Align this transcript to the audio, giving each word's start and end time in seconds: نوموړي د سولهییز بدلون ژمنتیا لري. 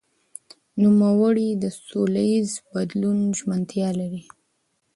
نوموړي 0.83 1.49
د 1.63 1.65
سولهییز 1.87 2.51
بدلون 2.71 3.17
ژمنتیا 3.37 3.89
لري. 3.99 4.23